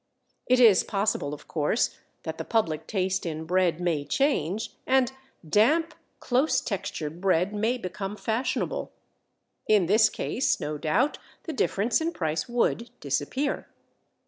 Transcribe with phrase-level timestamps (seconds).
[0.47, 5.11] It is possible of course that the public taste in bread may change, and
[5.47, 8.91] damp close textured bread may become fashionable.
[9.69, 13.67] In this case no doubt the difference in price would disappear.